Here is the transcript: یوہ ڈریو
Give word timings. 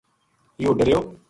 یوہ 0.63 0.73
ڈریو 0.79 0.99